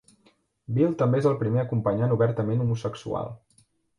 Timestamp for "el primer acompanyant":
1.33-2.15